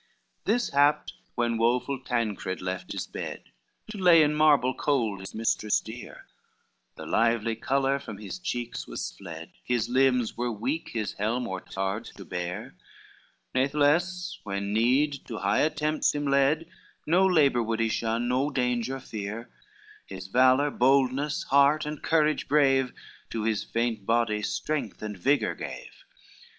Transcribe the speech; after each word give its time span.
XXXII 0.01 0.41
This 0.45 0.69
happed 0.71 1.11
when 1.35 1.59
woful 1.59 1.99
Tancred 2.03 2.59
left 2.59 2.91
his 2.91 3.05
bed 3.05 3.51
To 3.91 3.99
lay 3.99 4.23
in 4.23 4.33
marble 4.33 4.73
cold 4.73 5.19
his 5.19 5.35
mistress 5.35 5.79
dear, 5.79 6.25
The 6.95 7.05
lively 7.05 7.55
color 7.55 7.99
from 7.99 8.17
his 8.17 8.39
cheek 8.39 8.73
was 8.87 9.11
fled, 9.11 9.51
His 9.63 9.89
limbs 9.89 10.35
were 10.35 10.51
weak 10.51 10.89
his 10.93 11.13
helm 11.13 11.47
or 11.47 11.61
targe 11.61 12.05
to 12.15 12.25
bear; 12.25 12.73
Nathless 13.53 14.39
when 14.41 14.73
need 14.73 15.23
to 15.25 15.37
high 15.37 15.61
attempts 15.61 16.15
him 16.15 16.25
led, 16.25 16.65
No 17.05 17.23
labor 17.23 17.61
would 17.61 17.79
he 17.79 17.87
shun, 17.89 18.27
no 18.27 18.49
danger 18.49 18.99
fear, 18.99 19.51
His 20.07 20.25
valor, 20.25 20.71
boldness, 20.71 21.43
heart 21.43 21.85
and 21.85 22.01
courage 22.01 22.47
brave, 22.47 22.91
To 23.29 23.43
his 23.43 23.63
faint 23.63 24.07
body 24.07 24.41
strength 24.41 25.03
and 25.03 25.15
vigor 25.15 25.53
gave. 25.53 26.03